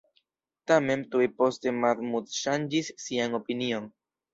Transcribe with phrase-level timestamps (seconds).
[0.71, 3.93] Tamen, tuj poste Mahmud ŝanĝis sian opinion.